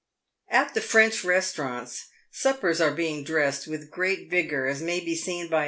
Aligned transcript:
At 0.49 0.73
the 0.73 0.81
French 0.81 1.23
restaurants, 1.23 2.07
suppers 2.31 2.81
are 2.81 2.89
being 2.89 3.23
dressed 3.23 3.67
with 3.67 3.91
great 3.91 4.31
vigour, 4.31 4.65
as 4.65 4.81
may 4.81 4.99
be 4.99 5.13
seen 5.13 5.47
by. 5.47 5.59